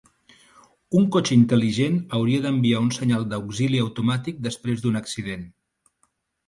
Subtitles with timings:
[0.99, 5.47] Un cotxe intel·ligent hauria d'enviar un senyal d'auxili automàtic després d'un accident.